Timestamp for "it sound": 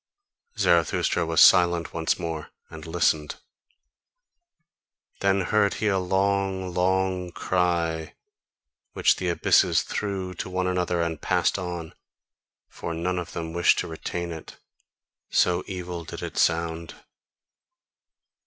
16.23-16.95